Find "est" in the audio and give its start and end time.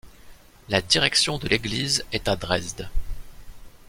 2.11-2.27